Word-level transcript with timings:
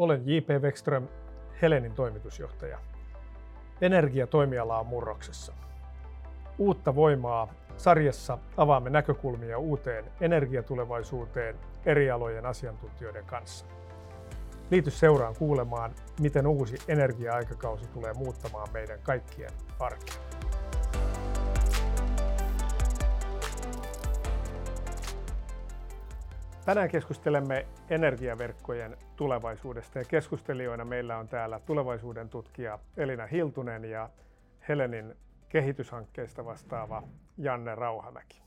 Olen 0.00 0.22
J.P. 0.24 0.48
Wexström, 0.62 1.08
Helenin 1.62 1.92
toimitusjohtaja. 1.92 2.78
Energiatoimiala 3.80 4.78
on 4.78 4.86
murroksessa. 4.86 5.52
Uutta 6.58 6.94
voimaa 6.94 7.54
sarjassa 7.76 8.38
avaamme 8.56 8.90
näkökulmia 8.90 9.58
uuteen 9.58 10.04
energiatulevaisuuteen 10.20 11.56
eri 11.86 12.10
alojen 12.10 12.46
asiantuntijoiden 12.46 13.24
kanssa. 13.24 13.66
Liity 14.70 14.90
seuraan 14.90 15.34
kuulemaan, 15.38 15.94
miten 16.20 16.46
uusi 16.46 16.76
energia-aikakausi 16.88 17.88
tulee 17.88 18.12
muuttamaan 18.12 18.68
meidän 18.72 18.98
kaikkien 19.02 19.52
arkea. 19.78 20.29
Tänään 26.70 26.90
keskustelemme 26.90 27.66
energiaverkkojen 27.90 28.96
tulevaisuudesta 29.16 29.98
ja 29.98 30.04
keskustelijoina 30.04 30.84
meillä 30.84 31.18
on 31.18 31.28
täällä 31.28 31.60
tulevaisuuden 31.60 32.28
tutkija 32.28 32.78
Elina 32.96 33.26
Hiltunen 33.26 33.84
ja 33.84 34.10
Helenin 34.68 35.14
kehityshankkeista 35.48 36.44
vastaava 36.44 37.02
Janne 37.38 37.74
Rauhamäki. 37.74 38.42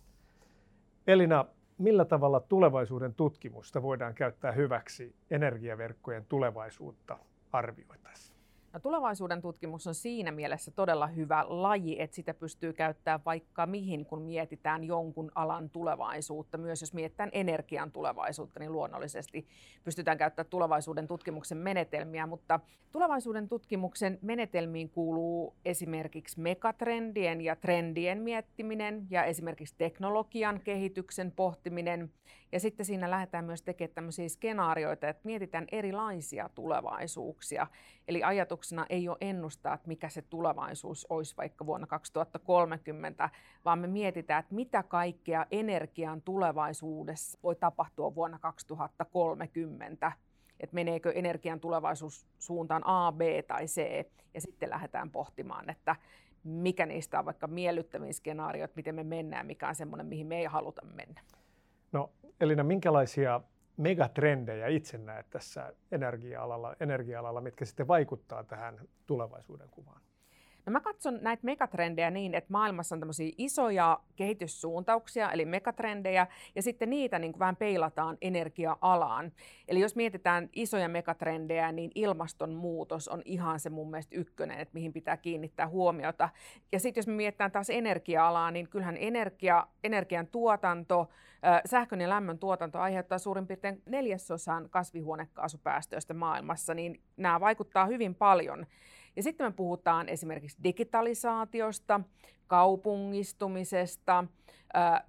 Elina, 1.08 1.46
millä 1.78 2.06
tavalla 2.06 2.40
tulevaisuuden 2.40 3.14
tutkimusta 3.14 3.82
voidaan 3.82 4.14
käyttää 4.14 4.52
hyväksi 4.52 5.16
energiaverkkojen 5.32 6.26
tulevaisuutta 6.26 7.18
arvioitaessa? 7.52 8.33
No, 8.74 8.80
tulevaisuuden 8.80 9.42
tutkimus 9.42 9.88
on 9.88 9.96
siinä 9.96 10.32
mielessä 10.32 10.72
todella 10.72 11.08
hyvä 11.08 11.46
laji, 11.48 12.02
että 12.02 12.16
sitä 12.16 12.34
pystyy 12.34 12.74
käyttämään 12.74 13.22
vaikka 13.26 13.66
mihin, 13.66 14.06
kun 14.06 14.22
mietitään 14.22 14.84
jonkun 14.84 15.32
alan 15.36 15.70
tulevaisuutta. 15.70 16.58
Myös 16.58 16.82
jos 16.82 16.94
mietitään 16.94 17.30
energian 17.34 17.92
tulevaisuutta, 17.92 18.60
niin 18.60 18.72
luonnollisesti 18.72 19.48
pystytään 19.84 20.18
käyttämään 20.18 20.50
tulevaisuuden 20.50 21.08
tutkimuksen 21.08 21.58
menetelmiä. 21.58 22.28
Mutta 22.28 22.60
tulevaisuuden 22.92 23.48
tutkimuksen 23.48 24.20
menetelmiin 24.22 24.90
kuuluu 24.90 25.56
esimerkiksi 25.66 26.40
megatrendien 26.40 27.42
ja 27.42 27.56
trendien 27.56 28.22
miettiminen 28.22 29.08
ja 29.10 29.24
esimerkiksi 29.24 29.76
teknologian 29.78 30.62
kehityksen 30.64 31.32
pohtiminen. 31.32 32.12
Ja 32.52 32.60
sitten 32.60 32.86
siinä 32.86 33.10
lähdetään 33.10 33.46
myös 33.46 33.62
tekemään 33.62 33.96
tämmöisiä 33.96 34.30
skenaarioita, 34.30 35.10
että 35.10 35.22
mietitään 35.24 35.68
erilaisia 35.72 36.50
tulevaisuuksia. 36.56 37.68
Eli 38.08 38.24
ajatuksena 38.64 38.86
ei 38.90 39.10
ole 39.10 39.18
ennustaa, 39.22 39.74
että 39.74 39.88
mikä 39.88 40.10
se 40.10 40.22
tulevaisuus 40.22 41.08
olisi 41.10 41.38
vaikka 41.38 41.66
vuonna 41.66 41.88
2030, 41.88 43.30
vaan 43.66 43.80
me 43.80 43.88
mietitään, 43.88 44.40
että 44.40 44.56
mitä 44.56 44.84
kaikkea 44.84 45.46
energian 45.52 46.22
tulevaisuudessa 46.22 47.40
voi 47.44 47.56
tapahtua 47.56 48.16
vuonna 48.16 48.40
2030 48.40 50.12
että 50.60 50.76
meneekö 50.76 51.12
energian 51.12 51.60
tulevaisuus 51.60 52.26
suuntaan 52.40 52.82
A, 52.86 53.12
B 53.12 53.22
tai 53.48 53.66
C, 53.66 54.06
ja 54.34 54.42
sitten 54.42 54.70
lähdetään 54.70 55.12
pohtimaan, 55.12 55.70
että 55.70 55.96
mikä 56.44 56.86
niistä 56.86 57.20
on 57.20 57.26
vaikka 57.26 57.48
miellyttävin 57.48 58.14
skenaario, 58.14 58.66
että 58.66 58.76
miten 58.76 58.96
me 58.96 59.04
mennään, 59.04 59.46
mikä 59.46 59.68
on 59.68 59.76
semmoinen, 59.76 60.08
mihin 60.08 60.28
me 60.28 60.38
ei 60.38 60.46
haluta 60.46 60.86
mennä. 60.86 61.22
No 61.92 62.12
Elina, 62.42 62.64
minkälaisia 62.64 63.42
megatrendejä 63.78 64.68
itse 64.68 64.98
näet 64.98 65.30
tässä 65.30 65.74
energia-alalla, 65.92 66.76
energia-alalla, 66.80 67.42
mitkä 67.42 67.66
sitten 67.66 67.88
vaikuttaa 67.88 68.44
tähän 68.44 68.80
tulevaisuuden 69.06 69.70
kuvaan? 69.70 70.02
No 70.66 70.72
mä 70.72 70.80
katson 70.80 71.20
näitä 71.22 71.46
megatrendejä 71.46 72.12
niin, 72.12 72.36
että 72.36 72.52
maailmassa 72.52 72.96
on 72.96 73.00
tämmöisiä 73.00 73.32
isoja 73.38 74.00
kehityssuuntauksia, 74.16 75.32
eli 75.32 75.46
megatrendejä, 75.46 76.28
ja 76.56 76.62
sitten 76.62 76.90
niitä 76.90 77.20
niin 77.20 77.32
kuin 77.32 77.40
vähän 77.40 77.56
peilataan 77.56 78.18
energia-alaan. 78.22 79.32
Eli 79.68 79.80
jos 79.80 79.96
mietitään 79.96 80.50
isoja 80.54 80.90
megatrendejä, 80.90 81.72
niin 81.72 81.92
ilmastonmuutos 81.96 83.08
on 83.08 83.22
ihan 83.26 83.60
se 83.60 83.70
mun 83.70 83.92
mielestä 83.92 84.16
ykkönen, 84.16 84.60
että 84.60 84.74
mihin 84.74 84.94
pitää 84.94 85.18
kiinnittää 85.18 85.68
huomiota. 85.68 86.30
Ja 86.72 86.80
sitten 86.80 87.02
jos 87.02 87.08
me 87.08 87.14
mietitään 87.14 87.52
taas 87.52 87.70
energia-alaa, 87.70 88.52
niin 88.52 88.70
kyllähän 88.70 88.98
energia, 89.00 89.68
energian 89.84 90.28
tuotanto, 90.28 91.10
sähkön 91.66 92.02
ja 92.02 92.10
lämmön 92.10 92.40
tuotanto 92.40 92.80
aiheuttaa 92.80 93.18
suurin 93.18 93.48
piirtein 93.48 93.82
neljäsosan 93.86 94.70
kasvihuonekaasupäästöistä 94.70 96.14
maailmassa, 96.14 96.74
niin 96.74 97.02
nämä 97.18 97.40
vaikuttaa 97.40 97.86
hyvin 97.86 98.16
paljon. 98.16 98.66
Ja 99.16 99.24
sitten 99.24 99.48
me 99.48 99.52
puhutaan 99.52 100.10
esimerkiksi 100.10 100.58
digitalisaatiosta, 100.64 102.02
kaupungistumisesta, 102.48 104.26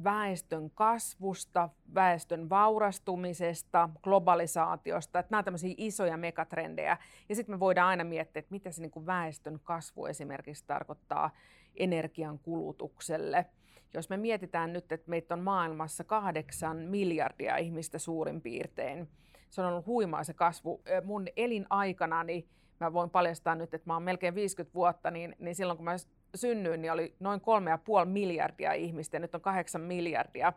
väestön 0.04 0.70
kasvusta, 0.70 1.68
väestön 1.94 2.50
vaurastumisesta, 2.50 3.88
globalisaatiosta. 4.02 5.18
Että 5.18 5.30
nämä 5.30 5.38
ovat 5.38 5.44
tämmöisiä 5.44 5.74
isoja 5.76 6.16
megatrendejä. 6.16 6.96
Ja 7.28 7.34
sitten 7.34 7.54
me 7.54 7.60
voidaan 7.60 7.88
aina 7.88 8.04
miettiä, 8.04 8.40
että 8.40 8.52
mitä 8.52 8.70
se 8.70 8.82
niin 8.82 8.90
kuin 8.90 9.06
väestön 9.06 9.60
kasvu 9.64 10.06
esimerkiksi 10.06 10.64
tarkoittaa 10.66 11.30
energian 11.76 12.38
kulutukselle. 12.38 13.46
Jos 13.94 14.08
me 14.08 14.16
mietitään 14.16 14.72
nyt, 14.72 14.92
että 14.92 15.10
meitä 15.10 15.34
on 15.34 15.40
maailmassa 15.40 16.04
kahdeksan 16.04 16.76
miljardia 16.76 17.56
ihmistä 17.56 17.98
suurin 17.98 18.40
piirtein, 18.40 19.08
se 19.54 19.60
on 19.60 19.68
ollut 19.68 19.86
huimaa 19.86 20.24
se 20.24 20.34
kasvu. 20.34 20.82
Mun 21.04 21.26
elinaikana, 21.36 22.24
niin 22.24 22.48
mä 22.80 22.92
voin 22.92 23.10
paljastaa 23.10 23.54
nyt, 23.54 23.74
että 23.74 23.90
mä 23.90 23.94
oon 23.94 24.02
melkein 24.02 24.34
50 24.34 24.74
vuotta, 24.74 25.10
niin, 25.10 25.36
niin 25.38 25.54
silloin 25.54 25.76
kun 25.76 25.84
mä 25.84 25.96
synnyin, 26.34 26.82
niin 26.82 26.92
oli 26.92 27.14
noin 27.20 27.40
3,5 27.40 28.04
miljardia 28.04 28.72
ihmistä 28.72 29.16
ja 29.16 29.20
nyt 29.20 29.34
on 29.34 29.40
8 29.40 29.80
miljardia. 29.80 30.52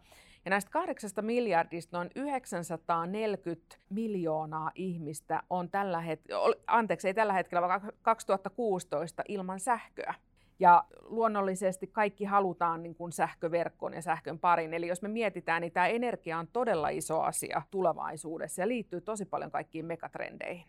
Ja 0.46 0.50
näistä 0.50 0.72
kahdeksasta 0.72 1.22
miljardista 1.22 1.98
noin 1.98 2.10
940 2.16 3.76
miljoonaa 3.90 4.72
ihmistä 4.76 5.44
on 5.50 5.70
tällä 5.70 6.02
hetkellä, 6.02 6.56
anteeksi 6.68 7.08
ei 7.08 7.14
tällä 7.14 7.34
hetkellä, 7.34 7.68
vaan 7.68 7.92
2016 8.02 9.24
ilman 9.28 9.60
sähköä. 9.60 10.14
Ja 10.60 10.84
luonnollisesti 11.02 11.88
kaikki 11.88 12.26
halutaan 12.26 12.84
niin 12.84 12.96
kuin 12.96 13.12
sähköverkkoon 13.12 13.94
ja 13.94 14.02
sähkön 14.02 14.40
parin. 14.40 14.74
Eli 14.74 14.88
jos 14.88 15.02
me 15.02 15.08
mietitään, 15.08 15.62
niin 15.62 15.72
tämä 15.74 15.88
energia 15.88 16.40
on 16.40 16.48
todella 16.48 16.90
iso 16.90 17.22
asia 17.22 17.62
tulevaisuudessa 17.72 18.62
ja 18.62 18.68
liittyy 18.68 19.02
tosi 19.02 19.26
paljon 19.26 19.52
kaikkiin 19.52 19.86
megatrendeihin. 19.86 20.66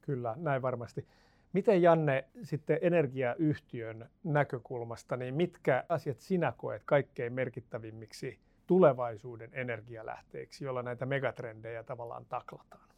Kyllä, 0.00 0.34
näin 0.38 0.62
varmasti. 0.62 1.06
Miten 1.52 1.82
Janne 1.82 2.24
sitten 2.42 2.78
energiayhtiön 2.82 4.08
näkökulmasta, 4.24 5.16
niin 5.16 5.34
mitkä 5.34 5.84
asiat 5.88 6.20
sinä 6.20 6.52
koet 6.56 6.82
kaikkein 6.84 7.32
merkittävimmiksi 7.32 8.38
tulevaisuuden 8.66 9.50
energialähteiksi, 9.52 10.64
joilla 10.64 10.82
näitä 10.82 11.06
megatrendejä 11.06 11.82
tavallaan 11.82 12.26
taklataan? 12.28 12.88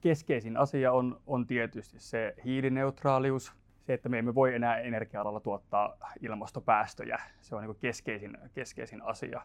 Keskeisin 0.00 0.56
asia 0.56 0.92
on, 0.92 1.20
on 1.26 1.46
tietysti 1.46 2.00
se 2.00 2.34
hiilineutraalius, 2.44 3.52
se, 3.86 3.94
että 3.94 4.08
me 4.08 4.18
emme 4.18 4.34
voi 4.34 4.54
enää 4.54 4.78
energia-alalla 4.78 5.40
tuottaa 5.40 5.96
ilmastopäästöjä. 6.20 7.20
Se 7.40 7.54
on 7.54 7.62
niin 7.62 7.76
keskeisin, 7.80 8.38
keskeisin 8.54 9.02
asia. 9.02 9.42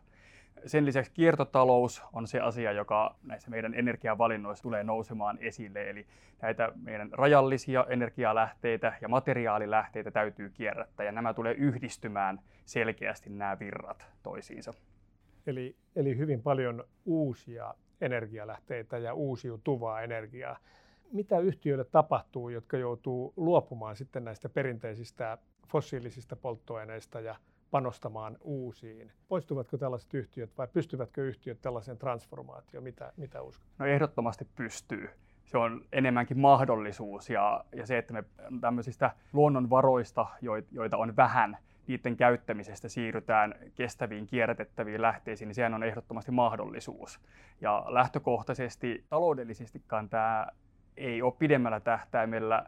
Sen 0.66 0.86
lisäksi 0.86 1.12
kiertotalous 1.12 2.04
on 2.14 2.28
se 2.28 2.40
asia, 2.40 2.72
joka 2.72 3.16
näissä 3.24 3.50
meidän 3.50 3.74
energiavalinnoissa 3.74 4.64
tulee 4.64 4.84
nousemaan 4.84 5.38
esille. 5.42 5.90
Eli 5.90 6.08
näitä 6.42 6.72
meidän 6.76 7.10
rajallisia 7.12 7.86
energialähteitä 7.90 8.94
ja 9.02 9.08
materiaalilähteitä 9.08 10.12
täytyy 10.12 10.50
kierrättää 10.50 11.06
ja 11.06 11.12
nämä 11.12 11.34
tulee 11.34 11.54
yhdistymään 11.54 12.40
selkeästi 12.66 13.30
nämä 13.30 13.60
virrat 13.60 14.08
toisiinsa. 14.24 14.74
Eli, 15.48 15.76
eli 15.96 16.18
hyvin 16.18 16.42
paljon 16.42 16.84
uusia 17.06 17.74
energialähteitä 18.02 18.98
ja 18.98 19.14
uusiutuvaa 19.14 20.02
energiaa. 20.02 20.58
Mitä 21.12 21.40
yhtiöille 21.40 21.84
tapahtuu, 21.84 22.50
jotka 22.50 22.78
joutuu 22.78 23.34
luopumaan 23.38 23.96
sitten 23.96 24.24
näistä 24.24 24.50
perinteisistä 24.50 25.38
fossiilisista 25.68 26.36
polttoaineista 26.36 27.20
ja 27.20 27.36
panostamaan 27.72 28.38
uusiin. 28.42 29.12
Poistuvatko 29.28 29.78
tällaiset 29.78 30.14
yhtiöt 30.14 30.58
vai 30.58 30.68
pystyvätkö 30.68 31.24
yhtiöt 31.24 31.62
tällaiseen 31.62 31.98
transformaatioon? 31.98 32.84
Mitä, 32.84 33.14
mitä 33.18 33.42
uskot? 33.42 33.68
No 33.80 33.86
ehdottomasti 33.86 34.48
pystyy. 34.56 35.10
Se 35.46 35.58
on 35.58 35.86
enemmänkin 35.92 36.40
mahdollisuus 36.40 37.30
ja, 37.30 37.64
ja 37.76 37.86
se, 37.86 37.98
että 37.98 38.14
me 38.14 38.24
tämmöisistä 38.62 39.12
luonnonvaroista, 39.34 40.28
joita 40.72 40.98
on 40.98 41.16
vähän, 41.16 41.58
niiden 41.88 42.18
käyttämisestä 42.18 42.90
siirrytään 42.90 43.56
kestäviin 43.76 44.28
kierrätettäviin 44.28 45.02
lähteisiin, 45.02 45.48
niin 45.48 45.56
sehän 45.56 45.74
on 45.74 45.84
ehdottomasti 45.84 46.32
mahdollisuus. 46.32 47.20
Ja 47.62 47.86
lähtökohtaisesti 47.88 49.06
taloudellisestikaan 49.10 50.10
tämä 50.10 50.48
ei 50.98 51.22
ole 51.22 51.34
pidemmällä 51.40 51.80
tähtäimellä 51.80 52.66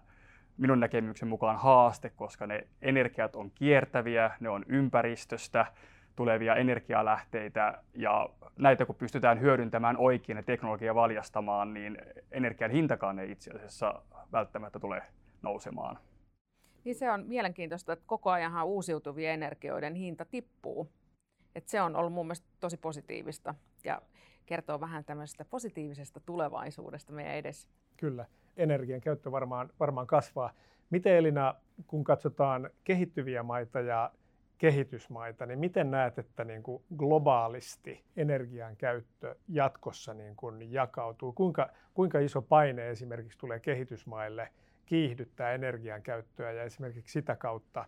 minun 0.57 0.79
näkemyksen 0.79 1.27
mukaan 1.27 1.57
haaste, 1.57 2.09
koska 2.09 2.47
ne 2.47 2.67
energiat 2.81 3.35
on 3.35 3.51
kiertäviä, 3.51 4.31
ne 4.39 4.49
on 4.49 4.65
ympäristöstä 4.67 5.65
tulevia 6.15 6.55
energialähteitä 6.55 7.83
ja 7.93 8.29
näitä 8.57 8.85
kun 8.85 8.95
pystytään 8.95 9.41
hyödyntämään 9.41 9.97
oikein 9.97 10.37
ja 10.37 10.43
teknologia 10.43 10.95
valjastamaan, 10.95 11.73
niin 11.73 11.97
energian 12.31 12.71
hintakaan 12.71 13.19
ei 13.19 13.31
itse 13.31 13.51
asiassa 13.51 14.01
välttämättä 14.31 14.79
tule 14.79 15.01
nousemaan. 15.41 15.99
Niin 16.83 16.95
se 16.95 17.11
on 17.11 17.25
mielenkiintoista, 17.27 17.93
että 17.93 18.05
koko 18.07 18.31
ajan 18.31 18.63
uusiutuvien 18.65 19.33
energioiden 19.33 19.95
hinta 19.95 20.25
tippuu. 20.25 20.91
Et 21.55 21.67
se 21.67 21.81
on 21.81 21.95
ollut 21.95 22.13
mun 22.13 22.25
mielestä 22.25 22.47
tosi 22.59 22.77
positiivista 22.77 23.55
ja 23.83 24.01
kertoo 24.45 24.79
vähän 24.79 25.05
tämmöisestä 25.05 25.45
positiivisesta 25.45 26.19
tulevaisuudesta 26.19 27.13
meidän 27.13 27.35
edessä. 27.35 27.69
Kyllä. 27.97 28.25
energian 28.57 29.01
käyttö 29.01 29.31
varmaan, 29.31 29.69
varmaan 29.79 30.07
kasvaa. 30.07 30.53
Miten 30.89 31.13
Elina, 31.13 31.55
kun 31.87 32.03
katsotaan 32.03 32.69
kehittyviä 32.83 33.43
maita 33.43 33.79
ja 33.79 34.11
kehitysmaita, 34.57 35.45
niin 35.45 35.59
miten 35.59 35.91
näet, 35.91 36.19
että 36.19 36.43
niin 36.43 36.63
kuin 36.63 36.83
globaalisti 36.97 38.03
energian 38.17 38.75
käyttö 38.75 39.35
jatkossa 39.47 40.13
niin 40.13 40.35
kuin 40.35 40.71
jakautuu? 40.71 41.33
Kuinka, 41.33 41.69
kuinka 41.93 42.19
iso 42.19 42.41
paine 42.41 42.89
esimerkiksi 42.89 43.37
tulee 43.39 43.59
kehitysmaille 43.59 44.49
kiihdyttää 44.85 45.53
energian 45.53 46.01
käyttöä 46.01 46.51
ja 46.51 46.63
esimerkiksi 46.63 47.11
sitä 47.11 47.35
kautta 47.35 47.85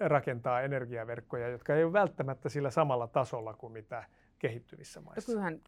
rakentaa 0.00 0.60
energiaverkkoja, 0.60 1.48
jotka 1.48 1.74
ei 1.74 1.84
ole 1.84 1.92
välttämättä 1.92 2.48
sillä 2.48 2.70
samalla 2.70 3.06
tasolla 3.06 3.54
kuin 3.54 3.72
mitä 3.72 4.04
kehittyvissä 4.38 5.00
maissa? 5.00 5.32
Kyllähän 5.32 5.60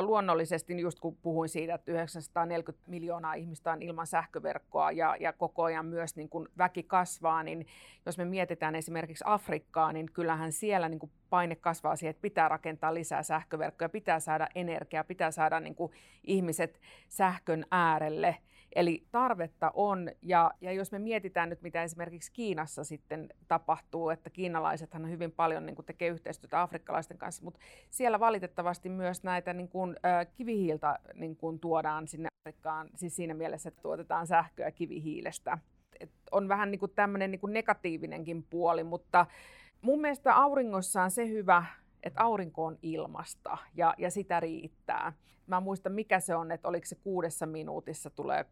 luonnollisesti, 0.00 0.74
niin 0.74 0.82
just 0.82 1.00
kun 1.00 1.16
puhuin 1.16 1.48
siitä, 1.48 1.74
että 1.74 1.92
940 1.92 2.90
miljoonaa 2.90 3.34
ihmistä 3.34 3.72
on 3.72 3.82
ilman 3.82 4.06
sähköverkkoa 4.06 4.92
ja, 4.92 5.16
ja 5.20 5.32
koko 5.32 5.62
ajan 5.62 5.86
myös 5.86 6.16
niin 6.16 6.28
kun 6.28 6.48
väki 6.58 6.82
kasvaa, 6.82 7.42
niin 7.42 7.66
jos 8.06 8.18
me 8.18 8.24
mietitään 8.24 8.74
esimerkiksi 8.74 9.24
Afrikkaa, 9.26 9.92
niin 9.92 10.12
kyllähän 10.12 10.52
siellä 10.52 10.88
niin 10.88 11.10
paine 11.30 11.56
kasvaa 11.56 11.96
siihen, 11.96 12.10
että 12.10 12.22
pitää 12.22 12.48
rakentaa 12.48 12.94
lisää 12.94 13.22
sähköverkkoja, 13.22 13.88
pitää 13.88 14.20
saada 14.20 14.48
energiaa, 14.54 15.04
pitää 15.04 15.30
saada 15.30 15.60
niin 15.60 15.76
ihmiset 16.24 16.80
sähkön 17.08 17.66
äärelle– 17.70 18.36
Eli 18.76 19.06
tarvetta 19.12 19.72
on, 19.74 20.10
ja, 20.22 20.50
ja 20.60 20.72
jos 20.72 20.92
me 20.92 20.98
mietitään 20.98 21.48
nyt, 21.48 21.62
mitä 21.62 21.82
esimerkiksi 21.82 22.32
Kiinassa 22.32 22.84
sitten 22.84 23.28
tapahtuu, 23.48 24.10
että 24.10 24.30
kiinalaisethan 24.30 25.10
hyvin 25.10 25.32
paljon 25.32 25.66
niin 25.66 25.76
kuin 25.76 25.86
tekee 25.86 26.08
yhteistyötä 26.08 26.62
afrikkalaisten 26.62 27.18
kanssa, 27.18 27.44
mutta 27.44 27.60
siellä 27.90 28.20
valitettavasti 28.20 28.88
myös 28.88 29.22
näitä 29.22 29.52
niin 29.52 29.68
kuin, 29.68 29.96
äh, 30.04 30.26
kivihiiltä 30.34 30.98
niin 31.14 31.36
kuin 31.36 31.60
tuodaan 31.60 32.08
sinne 32.08 32.28
Afrikkaan, 32.44 32.88
siis 32.94 33.16
siinä 33.16 33.34
mielessä, 33.34 33.68
että 33.68 33.82
tuotetaan 33.82 34.26
sähköä 34.26 34.70
kivihiilestä. 34.70 35.58
Et 36.00 36.10
on 36.30 36.48
vähän 36.48 36.70
niin 36.70 36.78
kuin 36.78 36.92
tämmöinen 36.94 37.30
niin 37.30 37.40
kuin 37.40 37.52
negatiivinenkin 37.52 38.42
puoli, 38.42 38.84
mutta 38.84 39.26
mun 39.82 40.00
mielestä 40.00 40.34
auringossa 40.34 41.02
on 41.02 41.10
se 41.10 41.28
hyvä, 41.28 41.64
että 42.02 42.22
aurinko 42.22 42.64
on 42.64 42.78
ilmasta 42.82 43.58
ja, 43.74 43.94
ja 43.98 44.10
sitä 44.10 44.40
riittää. 44.40 45.12
Mä 45.46 45.60
muistan, 45.60 45.92
mikä 45.92 46.20
se 46.20 46.34
on, 46.34 46.52
että 46.52 46.68
oliko 46.68 46.86
se 46.86 46.94
kuudessa 46.94 47.46
minuutissa 47.46 48.10
tulee, 48.10 48.44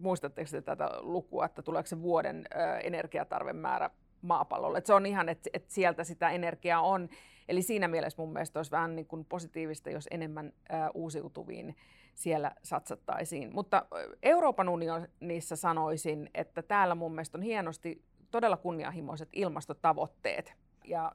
muistatteko 0.00 0.50
te 0.50 0.62
tätä 0.62 0.90
lukua, 1.00 1.44
että 1.44 1.62
tuleeko 1.62 1.86
se 1.86 2.02
vuoden 2.02 2.44
energiatarvemäärä 2.82 3.90
maapallolle. 4.22 4.78
Et 4.78 4.86
se 4.86 4.94
on 4.94 5.06
ihan, 5.06 5.28
että 5.28 5.50
et 5.52 5.70
sieltä 5.70 6.04
sitä 6.04 6.30
energiaa 6.30 6.80
on. 6.80 7.08
Eli 7.48 7.62
siinä 7.62 7.88
mielessä 7.88 8.22
mun 8.22 8.32
mielestä 8.32 8.58
olisi 8.58 8.70
vähän 8.70 8.96
niin 8.96 9.06
kuin 9.06 9.24
positiivista, 9.24 9.90
jos 9.90 10.08
enemmän 10.10 10.52
uusiutuviin 10.94 11.76
siellä 12.14 12.52
satsattaisiin. 12.62 13.54
Mutta 13.54 13.86
Euroopan 14.22 14.68
unionissa 14.68 15.56
sanoisin, 15.56 16.30
että 16.34 16.62
täällä 16.62 16.94
mun 16.94 17.12
mielestä 17.12 17.38
on 17.38 17.42
hienosti 17.42 18.04
todella 18.30 18.56
kunnianhimoiset 18.56 19.28
ilmastotavoitteet. 19.32 20.54
Ja 20.84 21.12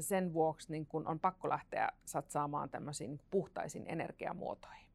sen 0.00 0.32
vuoksi 0.32 0.72
niin 0.72 0.86
kun 0.86 1.06
on 1.06 1.20
pakko 1.20 1.48
lähteä 1.48 1.88
satsaamaan 2.04 2.70
tämmöisiin 2.70 3.20
puhtaisiin 3.30 3.84
energiamuotoihin. 3.88 4.91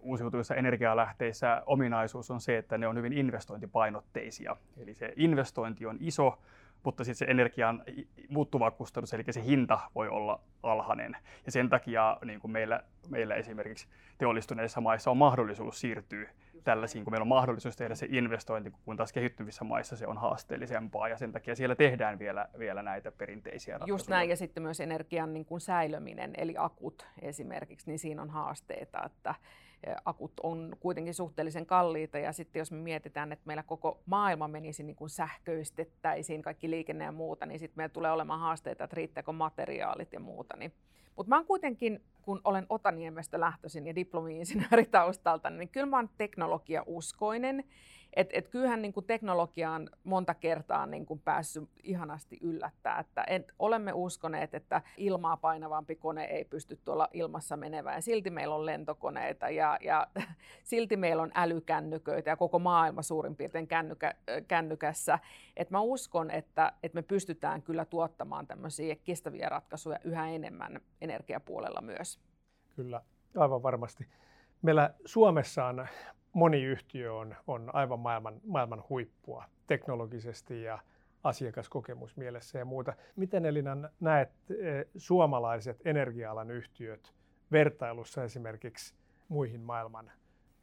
Uusiutuvissa 0.00 0.54
energialähteissä 0.54 1.62
ominaisuus 1.66 2.30
on 2.30 2.40
se, 2.40 2.58
että 2.58 2.78
ne 2.78 2.88
on 2.88 2.96
hyvin 2.96 3.12
investointipainotteisia. 3.12 4.56
Eli 4.76 4.94
se 4.94 5.12
investointi 5.16 5.86
on 5.86 5.96
iso, 6.00 6.38
mutta 6.82 7.04
sitten 7.04 7.26
se 7.26 7.30
energian 7.30 7.82
muuttuva 8.28 8.70
kustannus, 8.70 9.14
eli 9.14 9.24
se 9.30 9.44
hinta 9.44 9.78
voi 9.94 10.08
olla 10.08 10.40
alhainen. 10.62 11.16
Ja 11.46 11.52
sen 11.52 11.68
takia 11.68 12.16
niin 12.24 12.40
kuin 12.40 12.50
meillä, 12.50 12.82
meillä 13.10 13.34
esimerkiksi 13.34 13.88
teollistuneissa 14.18 14.80
maissa 14.80 15.10
on 15.10 15.16
mahdollisuus 15.16 15.80
siirtyä 15.80 16.30
tällaisiin, 16.66 17.04
kun 17.04 17.12
meillä 17.12 17.22
on 17.22 17.28
mahdollisuus 17.28 17.76
tehdä 17.76 17.94
se 17.94 18.06
investointi, 18.10 18.72
kun 18.84 18.96
taas 18.96 19.12
kehittyvissä 19.12 19.64
maissa 19.64 19.96
se 19.96 20.06
on 20.06 20.18
haasteellisempaa 20.18 21.08
ja 21.08 21.18
sen 21.18 21.32
takia 21.32 21.54
siellä 21.54 21.74
tehdään 21.74 22.18
vielä, 22.18 22.48
vielä 22.58 22.82
näitä 22.82 23.12
perinteisiä 23.12 23.74
ratkaisuja. 23.74 23.94
Just 23.94 24.08
näin 24.08 24.30
ja 24.30 24.36
sitten 24.36 24.62
myös 24.62 24.80
energian 24.80 25.34
niin 25.34 25.44
kuin 25.44 25.60
säilöminen, 25.60 26.32
eli 26.36 26.54
akut 26.58 27.06
esimerkiksi, 27.22 27.90
niin 27.90 27.98
siinä 27.98 28.22
on 28.22 28.30
haasteita, 28.30 29.04
että 29.04 29.34
akut 30.04 30.32
on 30.42 30.76
kuitenkin 30.80 31.14
suhteellisen 31.14 31.66
kalliita 31.66 32.18
ja 32.18 32.32
sitten 32.32 32.60
jos 32.60 32.72
me 32.72 32.78
mietitään, 32.78 33.32
että 33.32 33.46
meillä 33.46 33.62
koko 33.62 34.02
maailma 34.06 34.48
menisi 34.48 34.82
niin 34.82 34.96
kuin 34.96 35.10
sähköistettäisiin, 35.10 36.42
kaikki 36.42 36.70
liikenne 36.70 37.04
ja 37.04 37.12
muuta, 37.12 37.46
niin 37.46 37.58
sitten 37.58 37.76
meillä 37.76 37.92
tulee 37.92 38.10
olemaan 38.10 38.40
haasteita, 38.40 38.84
että 38.84 38.96
riittääkö 38.96 39.32
materiaalit 39.32 40.12
ja 40.12 40.20
muuta. 40.20 40.56
Niin 40.56 40.72
mutta 41.16 41.28
mä 41.28 41.36
oon 41.36 41.46
kuitenkin, 41.46 42.02
kun 42.22 42.40
olen 42.44 42.66
Otaniemestä 42.68 43.40
lähtöisin 43.40 43.86
ja 43.86 43.94
diplomi-insinööri 43.94 44.86
taustalta, 44.90 45.50
niin 45.50 45.68
kyllä 45.68 45.86
mä 45.86 45.96
oon 45.96 46.10
teknologiauskoinen. 46.18 47.64
Että 48.16 48.38
et 48.38 48.48
kyllähän 48.48 48.82
niin 48.82 48.92
kuin 48.92 49.06
teknologiaan 49.06 49.90
monta 50.04 50.34
kertaa 50.34 50.86
niin 50.86 51.06
kuin 51.06 51.20
päässyt 51.20 51.68
ihanasti 51.82 52.38
yllättää, 52.40 52.98
että 52.98 53.24
et, 53.26 53.52
olemme 53.58 53.92
uskoneet, 53.92 54.54
että 54.54 54.82
ilmaa 54.96 55.36
painavampi 55.36 55.96
kone 55.96 56.24
ei 56.24 56.44
pysty 56.44 56.80
tuolla 56.84 57.08
ilmassa 57.12 57.56
menevään. 57.56 58.02
Silti 58.02 58.30
meillä 58.30 58.54
on 58.54 58.66
lentokoneita 58.66 59.50
ja, 59.50 59.78
ja 59.80 60.06
silti 60.64 60.96
meillä 60.96 61.22
on 61.22 61.30
älykännyköitä 61.34 62.30
ja 62.30 62.36
koko 62.36 62.58
maailma 62.58 63.02
suurin 63.02 63.36
piirtein 63.36 63.68
kännykä, 63.68 64.14
kännykässä. 64.48 65.18
Et 65.56 65.70
mä 65.70 65.80
uskon, 65.80 66.30
että, 66.30 66.72
että 66.82 66.96
me 66.96 67.02
pystytään 67.02 67.62
kyllä 67.62 67.84
tuottamaan 67.84 68.46
tämmöisiä 68.46 68.96
kestäviä 69.04 69.48
ratkaisuja 69.48 69.98
yhä 70.04 70.28
enemmän 70.28 70.80
energiapuolella 71.00 71.80
myös. 71.80 72.20
Kyllä, 72.76 73.02
aivan 73.36 73.62
varmasti. 73.62 74.06
Meillä 74.62 74.94
Suomessa 75.04 75.64
on 75.64 75.86
moni 76.36 76.62
yhtiö 76.62 77.14
on, 77.14 77.36
on 77.46 77.70
aivan 77.72 78.00
maailman, 78.00 78.40
maailman 78.46 78.84
huippua 78.88 79.44
teknologisesti 79.66 80.62
ja 80.62 80.78
asiakaskokemusmielessä 81.24 82.58
ja 82.58 82.64
muuta. 82.64 82.94
Miten 83.16 83.46
Elina 83.46 83.76
näet 84.00 84.30
eh, 84.50 84.86
suomalaiset 84.96 85.80
energia-alan 85.84 86.50
yhtiöt 86.50 87.14
vertailussa 87.52 88.24
esimerkiksi 88.24 88.94
muihin 89.28 89.60
maailman 89.60 90.10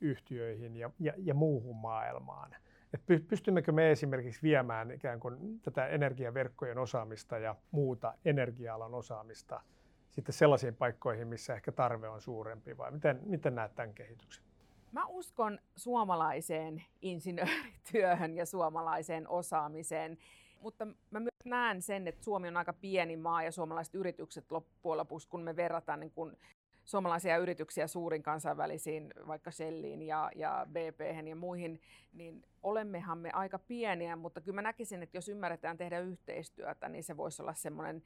yhtiöihin 0.01 0.75
ja, 0.75 0.89
ja, 0.99 1.13
ja 1.17 1.33
muuhun 1.33 1.75
maailmaan? 1.75 2.55
Et 2.93 3.27
pystymmekö 3.27 3.71
me 3.71 3.91
esimerkiksi 3.91 4.41
viemään 4.41 4.91
ikään 4.91 5.19
kuin 5.19 5.59
tätä 5.61 5.87
energiaverkkojen 5.87 6.77
osaamista 6.77 7.37
ja 7.37 7.55
muuta 7.71 8.13
energia-alan 8.25 8.93
osaamista 8.93 9.61
sitten 10.09 10.33
sellaisiin 10.33 10.75
paikkoihin, 10.75 11.27
missä 11.27 11.53
ehkä 11.53 11.71
tarve 11.71 12.09
on 12.09 12.21
suurempi 12.21 12.77
vai 12.77 12.91
miten, 12.91 13.19
miten 13.25 13.55
näet 13.55 13.75
tämän 13.75 13.93
kehityksen? 13.93 14.52
Mä 14.93 15.05
uskon 15.05 15.59
suomalaiseen 15.75 16.83
insinöörityöhön 17.01 18.35
ja 18.35 18.45
suomalaiseen 18.45 19.29
osaamiseen, 19.29 20.17
mutta 20.59 20.85
mä 20.85 21.19
myös 21.19 21.45
näen 21.45 21.81
sen, 21.81 22.07
että 22.07 22.23
Suomi 22.23 22.47
on 22.47 22.57
aika 22.57 22.73
pieni 22.73 23.17
maa 23.17 23.43
ja 23.43 23.51
suomalaiset 23.51 23.95
yritykset 23.95 24.51
loppujen 24.51 24.97
lopuksi, 24.97 25.27
kun 25.27 25.41
me 25.41 25.55
verrataan 25.55 25.99
niin 25.99 26.11
kun 26.11 26.37
suomalaisia 26.85 27.37
yrityksiä 27.37 27.87
suurin 27.87 28.23
kansainvälisiin, 28.23 29.13
vaikka 29.27 29.51
Shelliin 29.51 30.01
ja, 30.01 30.31
ja 30.35 30.67
BP 30.69 31.27
ja 31.27 31.35
muihin, 31.35 31.81
niin 32.13 32.45
olemmehan 32.63 33.17
me 33.17 33.31
aika 33.31 33.59
pieniä, 33.59 34.15
mutta 34.15 34.41
kyllä 34.41 34.55
mä 34.55 34.61
näkisin, 34.61 35.03
että 35.03 35.17
jos 35.17 35.29
ymmärretään 35.29 35.77
tehdä 35.77 35.99
yhteistyötä, 35.99 36.89
niin 36.89 37.03
se 37.03 37.17
voisi 37.17 37.41
olla 37.41 37.53
semmoinen 37.53 38.03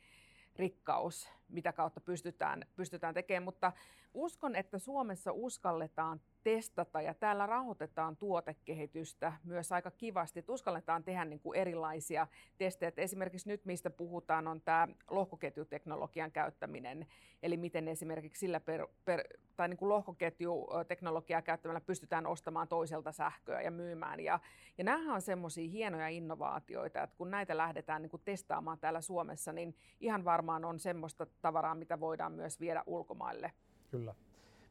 rikkaus, 0.56 1.30
mitä 1.50 1.74
kautta 1.74 2.02
pystytään, 2.02 2.66
pystytään 2.76 3.14
tekemään. 3.14 3.44
Mutta 3.44 3.72
uskon, 4.14 4.56
että 4.56 4.78
Suomessa 4.78 5.32
uskalletaan 5.32 6.22
testata 6.44 7.02
ja 7.02 7.14
täällä 7.14 7.46
rahoitetaan 7.46 8.18
tuotekehitystä 8.18 9.34
myös 9.44 9.72
aika 9.72 9.92
kivasti, 9.92 10.40
että 10.40 10.52
uskalletaan 10.52 11.04
tehdä 11.04 11.26
niin 11.26 11.40
kuin 11.40 11.60
erilaisia 11.60 12.28
testejä. 12.58 12.92
Esimerkiksi 12.98 13.50
nyt, 13.50 13.66
mistä 13.66 13.90
puhutaan, 13.90 14.48
on 14.48 14.62
tämä 14.62 14.88
lohkoketjuteknologian 15.10 16.32
käyttäminen, 16.32 17.08
eli 17.44 17.58
miten 17.58 17.88
esimerkiksi 17.88 18.40
sillä 18.40 18.60
per, 18.60 18.88
per, 19.06 19.24
tai 19.56 19.68
niin 19.68 19.78
kuin 19.78 19.90
lohkoketjuteknologiaa 19.90 21.42
käyttämällä 21.42 21.82
pystytään 21.82 22.26
ostamaan 22.26 22.68
toiselta 22.68 23.12
sähköä 23.12 23.62
ja 23.62 23.72
myymään. 23.72 24.20
Ja, 24.20 24.40
ja 24.78 24.84
nämähän 24.84 25.16
on 25.16 25.22
semmoisia 25.22 25.70
hienoja 25.70 26.08
innovaatioita, 26.08 27.04
että 27.04 27.18
kun 27.18 27.32
näitä 27.32 27.58
lähdetään 27.58 28.02
niin 28.02 28.10
kuin 28.10 28.22
testaamaan 28.26 28.80
täällä 28.80 29.02
Suomessa, 29.02 29.54
niin 29.54 29.76
ihan 30.00 30.26
varmaan 30.26 30.66
on 30.66 30.80
semmoista 30.80 31.26
tavaraa, 31.42 31.76
mitä 31.76 32.00
voidaan 32.00 32.32
myös 32.32 32.60
viedä 32.60 32.84
ulkomaille. 32.86 33.52
Kyllä. 33.92 34.16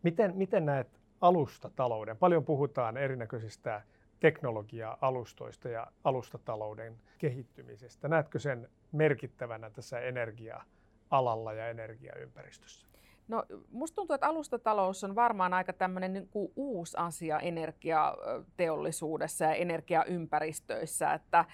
Miten, 0.03 0.37
miten 0.37 0.67
näet 0.67 1.01
alustatalouden? 1.21 2.17
Paljon 2.17 2.45
puhutaan 2.45 2.97
erinäköisistä 2.97 3.83
teknologia-alustoista 4.21 5.69
ja 5.69 5.87
alustatalouden 6.05 6.97
kehittymisestä. 7.19 8.09
Näetkö 8.09 8.39
sen 8.39 8.69
merkittävänä 8.93 9.71
tässä 9.71 10.01
energia-alalla 10.01 11.53
ja 11.53 11.69
energiaympäristössä? 11.69 12.87
No, 13.29 13.45
musta 13.71 13.95
tuntuu, 13.95 14.15
että 14.15 14.27
alustatalous 14.27 15.05
on 15.05 15.15
varmaan 15.15 15.55
aika 15.55 15.73
tämmöinen 15.73 16.13
niin 16.13 16.29
kuin 16.29 16.53
uusi 16.57 16.97
asia 16.97 17.41
energiateollisuudessa 17.41 19.45
ja 19.45 19.55
energiaympäristöissä, 19.55 21.13
että 21.13 21.45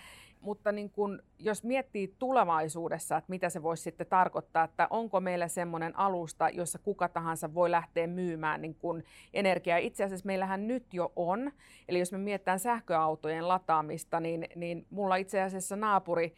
mutta 0.42 0.72
niin 0.72 0.90
kun, 0.90 1.22
jos 1.38 1.64
miettii 1.64 2.14
tulevaisuudessa, 2.18 3.16
että 3.16 3.30
mitä 3.30 3.50
se 3.50 3.62
voisi 3.62 3.82
sitten 3.82 4.06
tarkoittaa, 4.06 4.64
että 4.64 4.86
onko 4.90 5.20
meillä 5.20 5.48
semmoinen 5.48 5.98
alusta, 5.98 6.48
jossa 6.48 6.78
kuka 6.78 7.08
tahansa 7.08 7.54
voi 7.54 7.70
lähteä 7.70 8.06
myymään 8.06 8.62
niin 8.62 8.74
kun 8.74 9.02
energiaa. 9.34 9.78
Itse 9.78 10.04
asiassa 10.04 10.26
meillähän 10.26 10.68
nyt 10.68 10.94
jo 10.94 11.12
on. 11.16 11.52
Eli 11.88 11.98
jos 11.98 12.12
me 12.12 12.18
mietitään 12.18 12.58
sähköautojen 12.58 13.48
lataamista, 13.48 14.20
niin, 14.20 14.46
niin 14.56 14.86
mulla 14.90 15.16
itse 15.16 15.42
asiassa 15.42 15.76
naapuri 15.76 16.34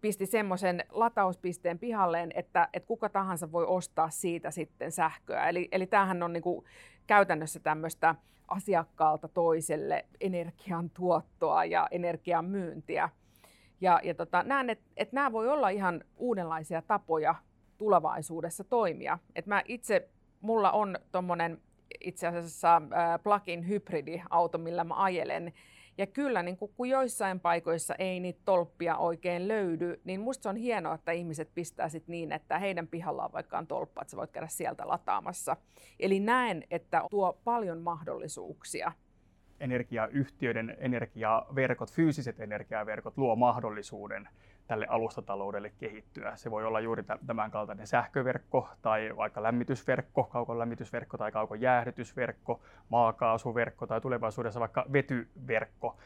pisti 0.00 0.26
semmoisen 0.26 0.84
latauspisteen 0.90 1.78
pihalleen, 1.78 2.30
että, 2.34 2.68
että 2.72 2.86
kuka 2.86 3.08
tahansa 3.08 3.52
voi 3.52 3.64
ostaa 3.66 4.10
siitä 4.10 4.50
sitten 4.50 4.92
sähköä. 4.92 5.48
Eli, 5.48 5.68
eli 5.72 5.86
tämähän 5.86 6.22
on 6.22 6.32
niin 6.32 6.42
kuin 6.42 6.64
käytännössä 7.06 7.60
tämmöistä 7.60 8.14
asiakkaalta 8.48 9.28
toiselle 9.28 10.04
energian 10.20 10.90
tuottoa 10.90 11.64
ja 11.64 11.88
energian 11.90 12.44
myyntiä. 12.44 13.08
Ja, 13.80 14.00
ja 14.04 14.14
tota, 14.14 14.42
näen, 14.42 14.70
että, 14.70 14.84
että 14.96 15.14
nämä 15.14 15.32
voi 15.32 15.48
olla 15.48 15.68
ihan 15.68 16.04
uudenlaisia 16.16 16.82
tapoja 16.82 17.34
tulevaisuudessa 17.78 18.64
toimia. 18.64 19.18
Et 19.34 19.46
mä 19.46 19.62
itse, 19.64 20.08
mulla 20.40 20.70
on 20.70 20.98
tuommoinen 21.12 21.60
itse 22.00 22.26
asiassa 22.26 22.82
plug-in 23.22 23.68
hybridiauto, 23.68 24.58
millä 24.58 24.84
mä 24.84 25.02
ajelen, 25.02 25.52
ja 25.98 26.06
kyllä, 26.06 26.42
niin 26.42 26.56
kun 26.56 26.88
joissain 26.88 27.40
paikoissa 27.40 27.94
ei 27.94 28.20
niitä 28.20 28.40
tolppia 28.44 28.96
oikein 28.96 29.48
löydy, 29.48 30.00
niin 30.04 30.20
musta 30.20 30.42
se 30.42 30.48
on 30.48 30.56
hienoa, 30.56 30.94
että 30.94 31.12
ihmiset 31.12 31.50
pistää 31.54 31.88
sit 31.88 32.08
niin, 32.08 32.32
että 32.32 32.58
heidän 32.58 32.88
pihallaan 32.88 33.32
vaikka 33.32 33.58
on 33.58 33.66
tolppa, 33.66 34.02
että 34.02 34.10
sä 34.10 34.16
voit 34.16 34.30
käydä 34.30 34.48
sieltä 34.48 34.88
lataamassa. 34.88 35.56
Eli 36.00 36.20
näen, 36.20 36.64
että 36.70 37.02
tuo 37.10 37.38
paljon 37.44 37.78
mahdollisuuksia 37.78 38.92
energiayhtiöiden 39.60 40.76
energiaverkot, 40.78 41.92
fyysiset 41.92 42.40
energiaverkot 42.40 43.18
luo 43.18 43.36
mahdollisuuden 43.36 44.28
tälle 44.66 44.86
alustataloudelle 44.88 45.72
kehittyä. 45.78 46.36
Se 46.36 46.50
voi 46.50 46.64
olla 46.64 46.80
juuri 46.80 47.02
tämän 47.26 47.50
kaltainen 47.50 47.86
sähköverkko 47.86 48.68
tai 48.82 49.16
vaikka 49.16 49.42
lämmitysverkko, 49.42 50.24
kaukolämmitysverkko 50.24 51.18
tai 51.18 51.32
kaukojäähdytysverkko, 51.32 52.60
maakaasuverkko 52.88 53.86
tai 53.86 54.00
tulevaisuudessa 54.00 54.60
vaikka 54.60 54.86
vetyverkko. 54.92 55.96